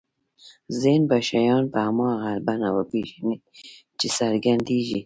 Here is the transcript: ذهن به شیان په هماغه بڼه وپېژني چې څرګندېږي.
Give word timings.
ذهن 0.81 1.03
به 1.09 1.17
شیان 1.27 1.63
په 1.73 1.79
هماغه 1.87 2.31
بڼه 2.47 2.69
وپېژني 2.75 3.35
چې 3.99 4.07
څرګندېږي. 4.17 4.99